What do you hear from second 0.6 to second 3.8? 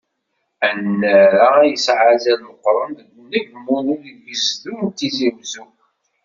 Annar-a, yesɛan azal meqqren deg unegmu